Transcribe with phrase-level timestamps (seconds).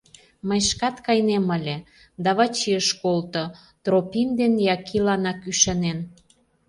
[0.47, 1.77] Мый шкат кайынем ыле,
[2.23, 3.43] да Вачи ыш колто,
[3.83, 5.99] Тропим ден Якиланак ӱшанен.